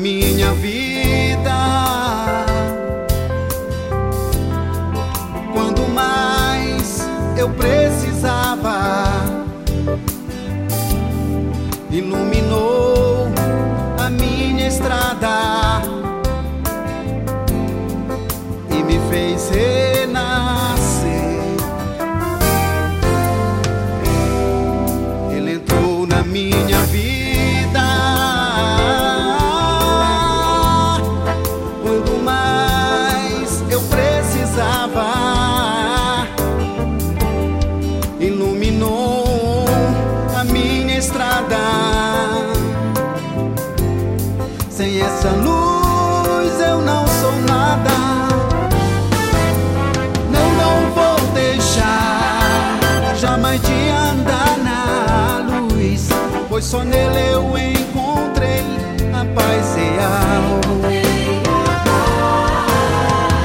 [0.00, 2.46] minha vida.
[5.52, 9.12] Quando mais eu precisava,
[11.90, 13.28] iluminou
[13.98, 15.82] a minha estrada
[18.70, 21.10] e me fez renascer.
[25.36, 27.09] Ele entrou na minha vida.
[55.80, 56.08] Jesus,
[56.48, 58.62] pois só nele eu encontrei
[59.14, 60.60] a paz real.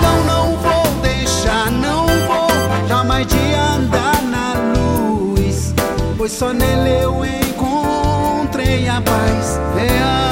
[0.00, 5.74] Não, não vou deixar, não vou jamais de andar na luz,
[6.16, 10.31] pois só nele eu encontrei a paz real.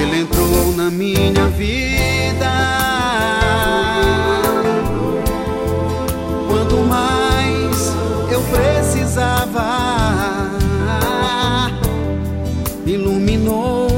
[0.00, 2.52] Ele entrou na minha vida.
[6.48, 7.92] Quanto mais
[8.30, 9.66] eu precisava,
[12.86, 13.88] iluminou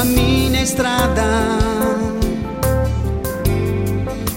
[0.00, 1.24] a minha estrada.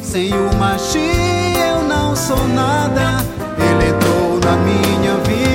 [0.02, 3.24] Sem o magia eu não sou nada.
[3.58, 5.55] Ele entrou na minha vida.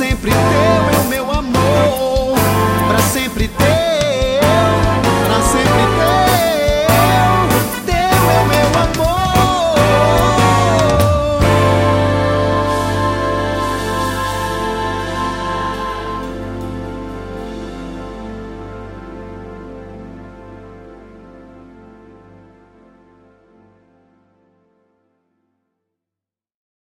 [0.00, 0.79] sempre teve.